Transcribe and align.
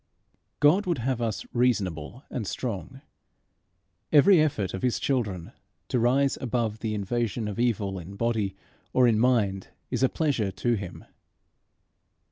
God 0.61 0.87
would 0.87 0.97
have 0.97 1.21
us 1.21 1.45
reasonable 1.53 2.23
and 2.31 2.47
strong. 2.47 3.01
Every 4.11 4.41
effort 4.41 4.73
of 4.73 4.81
his 4.81 4.99
children 4.99 5.51
to 5.89 5.99
rise 5.99 6.39
above 6.41 6.79
the 6.79 6.95
invasion 6.95 7.47
of 7.47 7.59
evil 7.59 7.99
in 7.99 8.15
body 8.15 8.55
or 8.93 9.07
in 9.07 9.19
mind 9.19 9.67
is 9.91 10.01
a 10.01 10.09
pleasure 10.09 10.49
to 10.53 10.73
him. 10.73 11.05